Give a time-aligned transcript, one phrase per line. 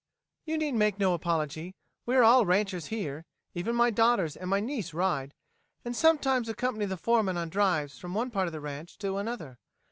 [0.45, 1.75] "You need make no apology.
[2.07, 3.23] We are all ranchers here.
[3.53, 5.35] Even my daughters and my niece ride,
[5.85, 9.59] and sometimes accompany the foreman on drives from one part of the ranch to another.